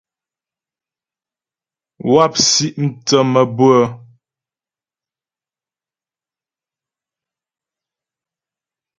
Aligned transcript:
Wáp 2.11 2.33
si 2.47 2.65
mthə́ 2.83 3.21
mabʉə́ə. 3.33 3.81